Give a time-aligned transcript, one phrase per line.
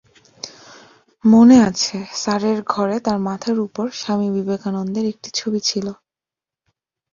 [1.23, 5.87] মনে আছে, স্যারের ঘরে তাঁর মাথার ওপর স্বামী বিবেকানন্দের একটা ছবি ছিল।